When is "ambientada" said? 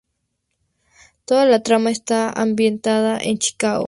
2.31-3.19